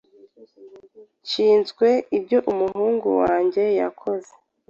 Nshinzwe 1.23 1.87
ibyo 2.17 2.39
umuhungu 2.51 3.07
wanjye 3.21 3.63
yakoze. 3.79 4.31